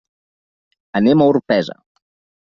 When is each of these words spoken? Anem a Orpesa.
Anem 0.99 1.21
a 1.21 1.27
Orpesa. 1.33 1.77